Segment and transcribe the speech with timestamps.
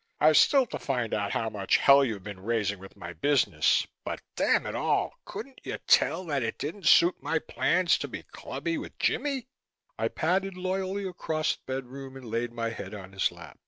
[0.19, 4.19] I've still to find out how much hell you've been raising with my business, but
[4.35, 5.13] damn it all!!!
[5.25, 9.47] Couldn't you tell that it didn't suit my plans to be clubby with Jimmie?"
[9.99, 13.59] I padded loyally across the bedroom and laid my head on his lap.